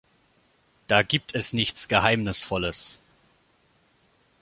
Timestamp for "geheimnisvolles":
1.87-3.03